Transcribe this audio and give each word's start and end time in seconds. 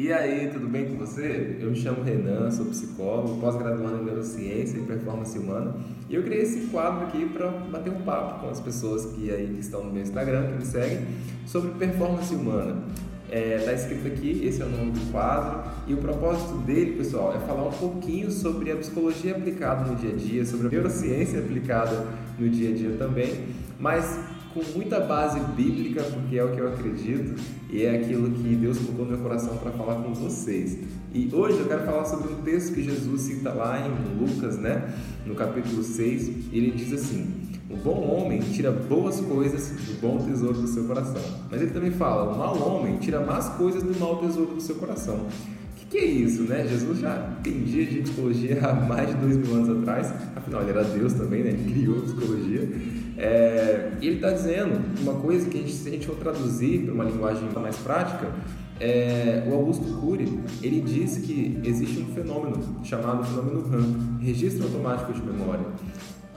E 0.00 0.12
aí, 0.12 0.48
tudo 0.52 0.68
bem 0.68 0.84
com 0.84 0.94
você? 0.94 1.56
Eu 1.58 1.70
me 1.70 1.76
chamo 1.76 2.04
Renan, 2.04 2.52
sou 2.52 2.66
psicólogo, 2.66 3.40
pós-graduando 3.40 4.00
em 4.00 4.04
neurociência 4.04 4.78
e 4.78 4.82
performance 4.82 5.36
humana. 5.36 5.74
E 6.08 6.14
eu 6.14 6.22
criei 6.22 6.42
esse 6.42 6.68
quadro 6.68 7.08
aqui 7.08 7.26
para 7.26 7.48
bater 7.48 7.92
um 7.92 8.02
papo 8.02 8.42
com 8.42 8.48
as 8.48 8.60
pessoas 8.60 9.06
que 9.06 9.28
aí 9.28 9.48
que 9.48 9.58
estão 9.58 9.82
no 9.82 9.92
meu 9.92 10.00
Instagram, 10.00 10.52
que 10.52 10.58
me 10.58 10.64
seguem, 10.64 11.04
sobre 11.44 11.72
performance 11.72 12.32
humana. 12.32 12.80
É, 13.28 13.58
tá 13.58 13.72
escrito 13.72 14.06
aqui, 14.06 14.46
esse 14.46 14.62
é 14.62 14.66
o 14.66 14.68
nome 14.68 14.92
do 14.92 15.10
quadro, 15.10 15.68
e 15.88 15.94
o 15.94 15.96
propósito 15.96 16.58
dele, 16.58 16.92
pessoal, 16.92 17.34
é 17.34 17.40
falar 17.40 17.66
um 17.66 17.72
pouquinho 17.72 18.30
sobre 18.30 18.70
a 18.70 18.76
psicologia 18.76 19.34
aplicada 19.34 19.84
no 19.90 19.96
dia 19.96 20.12
a 20.12 20.16
dia, 20.16 20.46
sobre 20.46 20.68
a 20.68 20.70
neurociência 20.70 21.40
aplicada 21.40 22.06
no 22.38 22.48
dia 22.48 22.70
a 22.70 22.72
dia 22.72 22.96
também, 22.96 23.46
mas 23.80 24.16
com 24.54 24.62
muita 24.74 25.00
base 25.00 25.40
bíblica, 25.54 26.02
porque 26.02 26.36
é 26.36 26.44
o 26.44 26.52
que 26.52 26.60
eu 26.60 26.68
acredito 26.68 27.40
e 27.70 27.84
é 27.84 27.96
aquilo 27.96 28.30
que 28.30 28.54
Deus 28.56 28.78
colocou 28.78 29.04
no 29.04 29.12
meu 29.12 29.20
coração 29.20 29.56
para 29.58 29.70
falar 29.72 29.96
com 29.96 30.14
vocês. 30.14 30.78
E 31.12 31.30
hoje 31.32 31.58
eu 31.58 31.66
quero 31.66 31.84
falar 31.84 32.04
sobre 32.04 32.32
um 32.32 32.42
texto 32.42 32.74
que 32.74 32.82
Jesus 32.82 33.22
cita 33.22 33.52
lá 33.52 33.86
em 33.86 34.18
Lucas, 34.18 34.58
né, 34.58 34.92
no 35.26 35.34
capítulo 35.34 35.82
6. 35.82 36.28
Ele 36.52 36.70
diz 36.72 36.92
assim: 36.92 37.34
O 37.70 37.76
bom 37.76 38.00
homem 38.00 38.40
tira 38.40 38.70
boas 38.70 39.20
coisas 39.20 39.70
do 39.70 40.00
bom 40.00 40.18
tesouro 40.18 40.60
do 40.60 40.66
seu 40.66 40.84
coração. 40.84 41.22
Mas 41.50 41.62
ele 41.62 41.70
também 41.70 41.90
fala: 41.90 42.32
O 42.32 42.38
mau 42.38 42.76
homem 42.76 42.98
tira 42.98 43.20
más 43.20 43.48
coisas 43.50 43.82
do 43.82 43.98
mau 43.98 44.16
tesouro 44.18 44.54
do 44.54 44.60
seu 44.60 44.76
coração 44.76 45.26
que 45.90 45.96
é 45.96 46.04
isso, 46.04 46.42
né? 46.42 46.66
Jesus 46.68 46.98
já 46.98 47.36
entendia 47.40 47.86
de 47.86 48.02
psicologia 48.02 48.60
há 48.66 48.74
mais 48.74 49.08
de 49.08 49.14
dois 49.14 49.36
mil 49.36 49.54
anos 49.54 49.70
atrás, 49.70 50.12
afinal 50.36 50.62
ele 50.62 50.70
era 50.70 50.84
Deus 50.84 51.14
também, 51.14 51.42
né? 51.42 51.50
Ele 51.50 51.72
criou 51.72 52.02
psicologia. 52.02 52.68
É, 53.18 53.90
e 54.00 54.06
ele 54.06 54.16
está 54.16 54.30
dizendo 54.30 54.80
uma 55.00 55.14
coisa 55.14 55.50
que 55.50 55.58
a 55.58 55.60
gente, 55.60 55.72
se 55.72 55.88
a 55.88 55.90
gente 55.90 56.06
for 56.06 56.16
traduzir 56.16 56.84
para 56.84 56.94
uma 56.94 57.04
linguagem 57.04 57.48
mais 57.56 57.76
prática, 57.76 58.32
é, 58.78 59.42
o 59.48 59.54
Augusto 59.54 59.84
Cury 60.00 60.38
ele 60.62 60.80
disse 60.80 61.22
que 61.22 61.60
existe 61.64 61.98
um 62.00 62.14
fenômeno 62.14 62.62
chamado 62.84 63.24
fenômeno 63.24 63.68
RAM, 63.68 64.18
registro 64.20 64.64
automático 64.64 65.12
de 65.12 65.20
memória. 65.20 65.66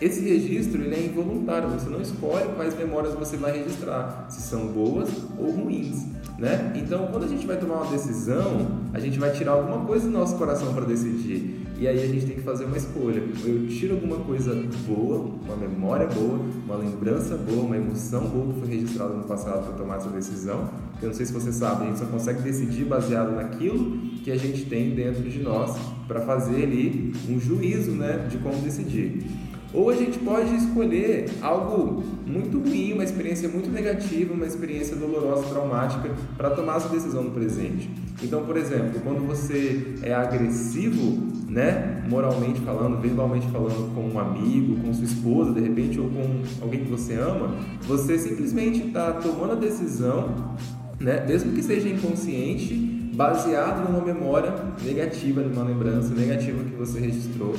Esse 0.00 0.20
registro 0.20 0.82
ele 0.82 0.96
é 0.96 1.06
involuntário, 1.06 1.68
você 1.68 1.88
não 1.88 2.00
escolhe 2.00 2.48
quais 2.56 2.76
memórias 2.76 3.14
você 3.14 3.36
vai 3.36 3.56
registrar, 3.56 4.26
se 4.28 4.42
são 4.42 4.66
boas 4.66 5.08
ou 5.38 5.52
ruins. 5.52 6.04
Né? 6.36 6.72
Então, 6.74 7.06
quando 7.06 7.24
a 7.24 7.28
gente 7.28 7.46
vai 7.46 7.56
tomar 7.56 7.82
uma 7.82 7.90
decisão, 7.92 8.83
a 8.94 9.00
gente 9.00 9.18
vai 9.18 9.32
tirar 9.32 9.52
alguma 9.52 9.84
coisa 9.84 10.06
do 10.06 10.12
nosso 10.12 10.36
coração 10.36 10.72
para 10.72 10.84
decidir. 10.84 11.60
E 11.76 11.88
aí 11.88 12.00
a 12.00 12.06
gente 12.06 12.26
tem 12.26 12.36
que 12.36 12.42
fazer 12.42 12.64
uma 12.64 12.76
escolha. 12.76 13.20
Eu 13.44 13.66
tiro 13.66 13.94
alguma 13.94 14.18
coisa 14.18 14.54
boa, 14.86 15.28
uma 15.44 15.56
memória 15.56 16.06
boa, 16.06 16.38
uma 16.64 16.76
lembrança 16.76 17.36
boa, 17.36 17.64
uma 17.64 17.76
emoção 17.76 18.28
boa 18.28 18.54
que 18.54 18.60
foi 18.60 18.68
registrada 18.68 19.12
no 19.14 19.24
passado 19.24 19.64
para 19.64 19.72
tomar 19.72 19.96
essa 19.96 20.08
decisão. 20.10 20.70
Eu 21.02 21.08
não 21.08 21.14
sei 21.14 21.26
se 21.26 21.32
você 21.32 21.52
sabe, 21.52 21.82
a 21.82 21.86
gente 21.88 21.98
só 21.98 22.06
consegue 22.06 22.42
decidir 22.42 22.84
baseado 22.84 23.34
naquilo 23.34 23.98
que 24.22 24.30
a 24.30 24.36
gente 24.36 24.64
tem 24.66 24.94
dentro 24.94 25.28
de 25.28 25.40
nós 25.40 25.76
para 26.06 26.20
fazer 26.20 26.62
ali 26.62 27.12
um 27.28 27.40
juízo 27.40 27.90
né, 27.90 28.28
de 28.30 28.38
como 28.38 28.56
decidir. 28.62 29.26
Ou 29.74 29.90
a 29.90 29.96
gente 29.96 30.20
pode 30.20 30.54
escolher 30.54 31.28
algo 31.42 32.04
muito 32.24 32.60
ruim, 32.60 32.92
uma 32.92 33.02
experiência 33.02 33.48
muito 33.48 33.68
negativa, 33.68 34.32
uma 34.32 34.46
experiência 34.46 34.94
dolorosa, 34.94 35.48
traumática, 35.48 36.10
para 36.36 36.50
tomar 36.50 36.76
essa 36.76 36.88
decisão 36.88 37.24
no 37.24 37.32
presente. 37.32 37.90
Então, 38.22 38.44
por 38.44 38.56
exemplo, 38.56 39.00
quando 39.02 39.26
você 39.26 39.96
é 40.02 40.14
agressivo, 40.14 41.26
né, 41.48 42.04
moralmente 42.08 42.60
falando, 42.60 43.00
verbalmente 43.00 43.48
falando 43.48 43.92
com 43.94 44.08
um 44.08 44.18
amigo, 44.18 44.76
com 44.76 44.94
sua 44.94 45.04
esposa, 45.04 45.52
de 45.52 45.60
repente, 45.60 45.98
ou 45.98 46.08
com 46.08 46.42
alguém 46.62 46.84
que 46.84 46.90
você 46.90 47.14
ama, 47.14 47.56
você 47.82 48.16
simplesmente 48.16 48.86
está 48.86 49.12
tomando 49.14 49.52
a 49.52 49.56
decisão, 49.56 50.54
né, 51.00 51.24
mesmo 51.26 51.52
que 51.52 51.62
seja 51.62 51.88
inconsciente, 51.88 52.74
baseado 53.14 53.90
numa 53.90 54.04
memória 54.04 54.54
negativa, 54.84 55.40
numa 55.40 55.64
lembrança 55.64 56.14
negativa 56.14 56.62
que 56.62 56.76
você 56.76 57.00
registrou 57.00 57.54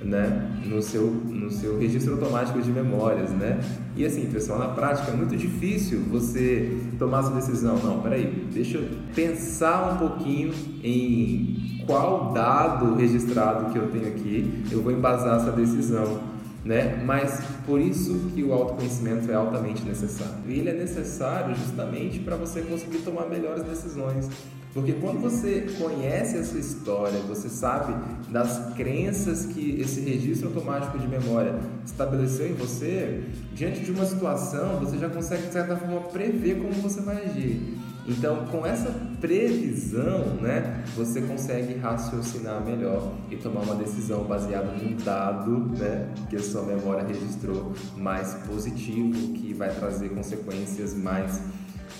né, 0.00 0.60
no 0.64 0.80
seu, 0.80 1.06
no 1.06 1.50
seu 1.50 1.78
registro 1.78 2.14
automático 2.14 2.60
de 2.62 2.70
memórias, 2.70 3.30
né? 3.30 3.58
E 3.96 4.04
assim, 4.06 4.26
pessoal, 4.26 4.58
na 4.58 4.68
prática 4.68 5.10
é 5.10 5.14
muito 5.14 5.36
difícil 5.36 6.00
você 6.08 6.78
tomar 6.98 7.20
essa 7.20 7.30
decisão. 7.30 7.76
Não, 7.78 8.00
peraí, 8.00 8.46
deixa 8.52 8.78
eu 8.78 8.88
pensar 9.14 9.94
um 9.94 10.08
pouquinho 10.08 10.52
em 10.84 11.82
qual 11.84 12.32
dado 12.32 12.94
registrado 12.94 13.72
que 13.72 13.78
eu 13.78 13.88
tenho 13.88 14.08
aqui, 14.08 14.62
eu 14.70 14.82
vou 14.82 14.92
embasar 14.92 15.40
essa 15.40 15.50
decisão, 15.50 16.20
né? 16.64 17.02
Mas 17.04 17.42
por 17.66 17.80
isso 17.80 18.30
que 18.34 18.42
o 18.44 18.52
autoconhecimento 18.52 19.30
é 19.30 19.34
altamente 19.34 19.82
necessário. 19.82 20.34
E 20.46 20.60
ele 20.60 20.70
é 20.70 20.74
necessário 20.74 21.56
justamente 21.56 22.20
para 22.20 22.36
você 22.36 22.60
conseguir 22.60 22.98
tomar 22.98 23.26
melhores 23.26 23.64
decisões 23.64 24.28
porque 24.74 24.92
quando 24.92 25.20
você 25.20 25.66
conhece 25.78 26.36
a 26.36 26.44
sua 26.44 26.60
história, 26.60 27.18
você 27.20 27.48
sabe 27.48 27.94
das 28.30 28.74
crenças 28.74 29.46
que 29.46 29.80
esse 29.80 30.00
registro 30.00 30.48
automático 30.48 30.98
de 30.98 31.08
memória 31.08 31.58
estabeleceu 31.84 32.48
em 32.48 32.54
você, 32.54 33.24
diante 33.54 33.80
de 33.80 33.90
uma 33.90 34.04
situação, 34.04 34.78
você 34.78 34.98
já 34.98 35.08
consegue, 35.08 35.46
de 35.46 35.52
certa 35.52 35.76
forma, 35.76 36.00
prever 36.02 36.60
como 36.60 36.72
você 36.74 37.00
vai 37.00 37.24
agir. 37.24 37.78
Então, 38.06 38.46
com 38.46 38.64
essa 38.64 38.90
previsão, 39.20 40.36
né, 40.40 40.82
você 40.96 41.20
consegue 41.20 41.74
raciocinar 41.74 42.64
melhor 42.64 43.12
e 43.30 43.36
tomar 43.36 43.60
uma 43.60 43.74
decisão 43.74 44.24
baseada 44.24 44.72
num 44.72 44.96
dado, 44.96 45.58
né, 45.78 46.08
que 46.30 46.36
a 46.36 46.42
sua 46.42 46.62
memória 46.62 47.06
registrou 47.06 47.74
mais 47.96 48.32
positivo, 48.46 49.34
que 49.34 49.52
vai 49.52 49.68
trazer 49.74 50.08
consequências 50.10 50.94
mais 50.94 51.42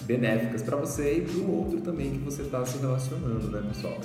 benéficas 0.09 0.63
para 0.63 0.75
você 0.79 1.19
e 1.19 1.21
para 1.21 1.39
o 1.39 1.59
outro 1.59 1.83
também 1.83 2.13
que 2.13 2.19
você 2.19 2.41
está 2.41 2.65
se 2.65 2.79
relacionando, 2.79 3.51
né, 3.51 3.63
pessoal? 3.69 3.99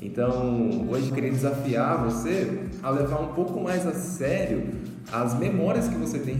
Então, 0.00 0.88
hoje 0.88 1.12
queria 1.12 1.30
desafiar 1.30 2.02
você 2.02 2.64
a 2.82 2.88
levar 2.88 3.20
um 3.20 3.34
pouco 3.34 3.60
mais 3.60 3.86
a 3.86 3.92
sério 3.92 4.66
as 5.12 5.38
memórias 5.38 5.86
que 5.88 5.96
você 5.96 6.18
tem 6.18 6.34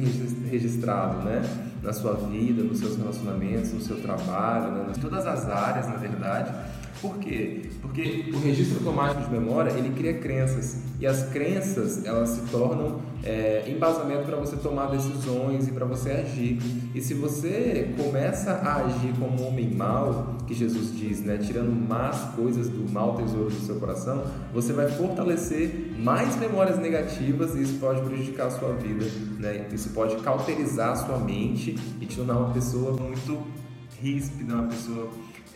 registrado, 0.51 1.23
né? 1.23 1.43
Na 1.83 1.93
sua 1.93 2.15
vida, 2.15 2.63
nos 2.63 2.79
seus 2.79 2.97
relacionamentos, 2.97 3.73
no 3.73 3.81
seu 3.81 4.01
trabalho, 4.01 4.73
né? 4.73 4.93
em 4.97 5.01
todas 5.01 5.27
as 5.27 5.49
áreas, 5.49 5.87
na 5.87 5.97
verdade 5.97 6.55
por 7.01 7.19
quê? 7.19 7.63
Porque 7.81 8.31
o 8.33 8.39
registro 8.39 8.79
automático 8.79 9.25
de 9.25 9.31
memória 9.31 9.71
ele 9.71 9.91
cria 9.91 10.15
crenças 10.15 10.79
e 10.99 11.07
as 11.07 11.25
crenças 11.31 12.05
elas 12.05 12.31
se 12.31 12.41
tornam 12.51 13.01
é, 13.23 13.65
embasamento 13.69 14.25
para 14.25 14.37
você 14.37 14.57
tomar 14.57 14.87
decisões 14.87 15.69
e 15.69 15.73
para 15.73 15.85
você 15.85 16.11
agir. 16.11 16.59
E 16.95 17.01
se 17.01 17.15
você 17.15 17.95
começa 17.97 18.53
a 18.53 18.85
agir 18.85 19.13
como 19.19 19.41
um 19.41 19.49
homem 19.49 19.71
mau, 19.75 20.37
que 20.47 20.55
Jesus 20.55 20.97
diz, 20.97 21.21
né, 21.21 21.39
tirando 21.39 21.71
más 21.71 22.35
coisas 22.35 22.69
do 22.69 22.91
mau 22.91 23.15
tesouro 23.15 23.51
do 23.51 23.61
seu 23.61 23.77
coração, 23.77 24.25
você 24.53 24.73
vai 24.73 24.89
fortalecer 24.89 25.95
mais 25.99 26.37
memórias 26.37 26.79
negativas 26.79 27.55
e 27.55 27.63
isso 27.63 27.79
pode 27.79 28.01
prejudicar 28.03 28.49
a 28.49 28.51
sua 28.51 28.73
vida, 28.75 29.07
né? 29.39 29.67
Isso 29.73 29.91
pode 29.91 30.17
cauterizar 30.17 30.91
a 30.91 30.97
sua 30.97 31.19
mente 31.19 31.79
e 32.01 32.07
te 32.07 32.17
tornar 32.17 32.39
uma 32.39 32.53
pessoa 32.53 32.93
muito 32.93 33.39
ríspida, 34.01 34.55
uma 34.55 34.69
pessoa 34.69 35.11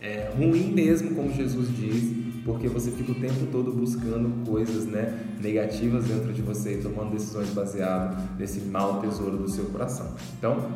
é, 0.05 0.31
ruim 0.37 0.71
mesmo, 0.71 1.15
como 1.15 1.33
Jesus 1.33 1.75
diz, 1.75 2.13
porque 2.45 2.69
você 2.69 2.91
fica 2.91 3.13
o 3.13 3.15
tempo 3.15 3.47
todo 3.51 3.73
buscando 3.73 4.45
coisas 4.45 4.85
né, 4.85 5.19
negativas 5.43 6.05
dentro 6.05 6.31
de 6.31 6.43
você 6.43 6.77
tomando 6.77 7.13
decisões 7.13 7.49
baseadas 7.51 8.23
nesse 8.39 8.61
mau 8.61 9.01
tesouro 9.01 9.39
do 9.39 9.51
seu 9.51 9.65
coração. 9.67 10.15
Então, 10.39 10.69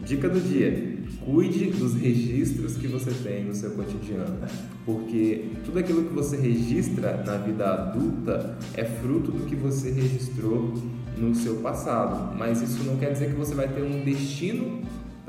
dica 0.00 0.28
do 0.28 0.40
dia: 0.40 0.98
cuide 1.24 1.66
dos 1.66 1.94
registros 1.94 2.76
que 2.76 2.88
você 2.88 3.12
tem 3.22 3.44
no 3.44 3.54
seu 3.54 3.70
cotidiano, 3.70 4.36
porque 4.84 5.52
tudo 5.64 5.78
aquilo 5.78 6.02
que 6.02 6.12
você 6.12 6.36
registra 6.36 7.22
na 7.24 7.36
vida 7.36 7.64
adulta 7.72 8.58
é 8.74 8.84
fruto 8.84 9.30
do 9.30 9.46
que 9.46 9.54
você 9.54 9.92
registrou 9.92 10.74
no 11.16 11.32
seu 11.36 11.56
passado, 11.56 12.36
mas 12.36 12.60
isso 12.60 12.82
não 12.82 12.96
quer 12.96 13.12
dizer 13.12 13.30
que 13.30 13.36
você 13.36 13.54
vai 13.54 13.68
ter 13.68 13.82
um 13.82 14.02
destino 14.04 14.82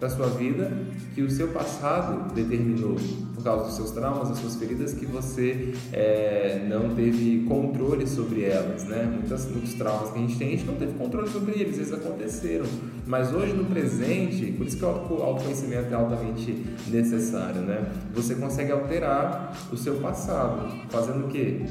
para 0.03 0.09
sua 0.09 0.28
vida 0.28 0.69
que 1.16 1.22
o 1.22 1.31
seu 1.31 1.47
passado 1.50 2.34
determinou 2.34 2.97
por 3.34 3.41
causa 3.41 3.66
dos 3.66 3.75
seus 3.75 3.91
traumas, 3.91 4.28
das 4.28 4.40
suas 4.40 4.56
feridas, 4.58 4.94
que 4.94 5.06
você 5.06 5.74
é, 5.94 6.66
não 6.68 6.94
teve 6.94 7.45
controle 7.48 8.06
sobre 8.06 8.44
elas, 8.44 8.83
né? 8.83 9.06
Muitas, 9.06 9.50
muitos 9.50 9.74
traumas 9.75 10.12
que 10.12 10.19
a 10.19 10.22
gente 10.22 10.38
tem, 10.38 10.48
a 10.50 10.51
gente 10.51 10.66
não 10.66 10.75
teve 10.75 10.94
controle 10.94 11.30
sobre 11.30 11.54
eles, 11.54 11.77
eles 11.77 11.94
aconteceram. 11.94 12.66
Mas 13.06 13.33
hoje 13.33 13.54
no 13.54 13.63
presente, 13.66 14.51
por 14.51 14.68
isso 14.68 14.77
que 14.77 14.83
o 14.83 14.88
autoconhecimento 15.24 15.94
é 15.94 15.95
altamente 15.95 16.66
necessário, 16.88 17.62
né? 17.62 17.89
Você 18.13 18.36
consegue 18.36 18.74
alterar 18.74 19.57
o 19.72 19.77
seu 19.77 19.95
passado, 19.95 20.69
fazendo 20.89 21.27
o 21.27 21.30
quê? 21.30 21.62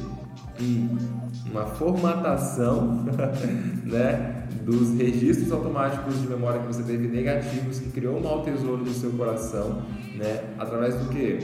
Uma 1.51 1.67
formatação, 1.67 3.05
né? 3.85 4.43
dos 4.65 4.97
registros 4.97 5.51
automáticos 5.51 6.21
de 6.21 6.29
memória 6.29 6.61
que 6.61 6.67
você 6.67 6.83
teve 6.83 7.09
negativos, 7.09 7.81
que 7.81 7.91
criou 7.91 8.19
um 8.19 8.21
mau 8.23 8.43
tesouro 8.43 8.85
no 8.85 8.93
seu 8.93 9.11
coração, 9.13 9.83
né? 10.15 10.55
Através 10.59 10.95
do 10.97 11.09
que? 11.09 11.39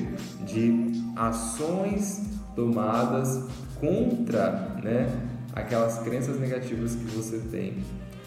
De 0.44 1.02
ações 1.16 2.28
tomadas 2.54 3.44
contra, 3.80 4.76
né? 4.82 5.10
Aquelas 5.52 5.98
crenças 6.00 6.38
negativas 6.38 6.94
que 6.94 7.04
você 7.06 7.38
tem. 7.50 7.78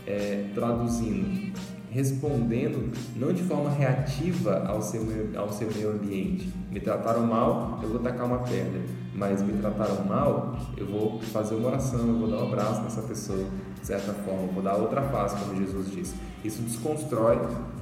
É, 0.05 0.49
traduzindo, 0.55 1.53
respondendo 1.91 2.89
não 3.17 3.33
de 3.33 3.43
forma 3.43 3.69
reativa 3.69 4.63
ao 4.65 4.81
seu, 4.81 5.01
ao 5.35 5.51
seu 5.51 5.69
meio 5.71 5.91
ambiente. 5.91 6.49
Me 6.71 6.79
trataram 6.79 7.27
mal, 7.27 7.79
eu 7.83 7.89
vou 7.89 7.99
tacar 7.99 8.25
uma 8.25 8.39
pedra. 8.39 8.81
Mas 9.13 9.43
me 9.43 9.51
trataram 9.59 10.05
mal, 10.05 10.57
eu 10.77 10.85
vou 10.87 11.19
fazer 11.19 11.55
uma 11.55 11.67
oração, 11.67 12.07
eu 12.07 12.17
vou 12.17 12.29
dar 12.29 12.37
um 12.37 12.47
abraço 12.47 12.81
nessa 12.81 13.01
pessoa, 13.01 13.45
de 13.79 13.85
certa 13.85 14.13
forma, 14.13 14.43
eu 14.43 14.53
vou 14.53 14.63
dar 14.63 14.75
outra 14.75 15.01
face, 15.01 15.35
como 15.35 15.59
Jesus 15.59 15.91
disse. 15.91 16.15
Isso 16.45 16.61
desconstrói 16.61 17.37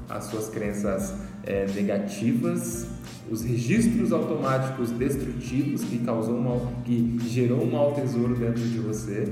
as 0.10 0.24
suas 0.24 0.50
crenças 0.50 1.14
é, 1.44 1.68
negativas, 1.68 2.88
os 3.30 3.44
registros 3.44 4.12
automáticos 4.12 4.90
destrutivos 4.90 5.84
que 5.84 6.00
causou 6.00 6.42
mal, 6.42 6.74
que 6.84 7.20
gerou 7.28 7.62
um 7.62 7.72
mau 7.72 7.94
tesouro 7.94 8.36
dentro 8.36 8.64
de 8.64 8.80
você, 8.80 9.32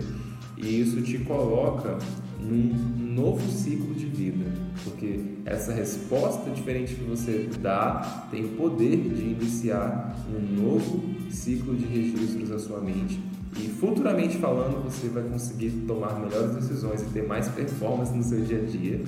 e 0.56 0.80
isso 0.80 1.02
te 1.02 1.18
coloca 1.20 1.98
num 2.40 2.98
novo 3.16 3.50
ciclo 3.52 3.94
de 3.94 4.06
vida, 4.06 4.46
porque 4.84 5.20
essa 5.46 5.74
resposta 5.74 6.50
diferente 6.52 6.96
que 6.96 7.04
você 7.04 7.50
dá 7.60 8.28
tem 8.30 8.46
o 8.46 8.50
poder 8.50 8.98
de 8.98 9.24
iniciar 9.24 10.16
um 10.30 10.62
novo 10.62 11.04
ciclo 11.32 11.76
de 11.76 11.86
registros 11.86 12.50
na 12.50 12.60
sua 12.60 12.80
mente. 12.80 13.20
E 13.60 13.70
futuramente 13.70 14.38
falando, 14.38 14.84
você 14.84 15.08
vai 15.10 15.24
conseguir 15.24 15.72
tomar 15.88 16.20
melhores 16.20 16.56
decisões 16.56 17.02
e 17.02 17.06
ter 17.06 17.28
mais 17.28 17.48
performance 17.50 18.14
no 18.14 18.24
seu 18.24 18.42
dia 18.42 18.62
a 18.62 18.66
dia, 18.66 19.02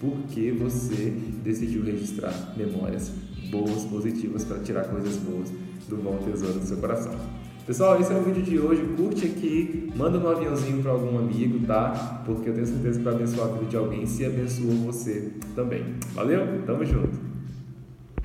porque 0.00 0.52
você 0.52 1.10
decidiu 1.42 1.82
registrar 1.84 2.54
memórias 2.56 3.10
boas, 3.50 3.84
positivas, 3.84 4.44
para 4.44 4.58
tirar 4.58 4.84
coisas 4.84 5.16
boas 5.16 5.50
do 5.88 5.96
bom 5.96 6.18
tesouro 6.18 6.58
do 6.58 6.66
seu 6.66 6.76
coração. 6.76 7.14
Pessoal, 7.66 7.98
esse 7.98 8.12
é 8.12 8.16
o 8.16 8.22
vídeo 8.22 8.42
de 8.42 8.58
hoje. 8.58 8.82
Curte 8.94 9.24
aqui, 9.24 9.90
manda 9.96 10.18
um 10.18 10.28
aviãozinho 10.28 10.82
para 10.82 10.92
algum 10.92 11.18
amigo, 11.18 11.66
tá? 11.66 12.22
Porque 12.26 12.50
eu 12.50 12.54
tenho 12.54 12.66
certeza 12.66 12.98
que 12.98 13.04
vai 13.04 13.14
abençoar 13.14 13.48
a 13.48 13.52
vida 13.52 13.64
de 13.64 13.76
alguém 13.76 14.04
se 14.04 14.26
abençoou 14.26 14.74
você 14.84 15.32
também. 15.56 15.82
Valeu? 16.12 16.62
Tamo 16.66 16.84
junto! 16.84 17.33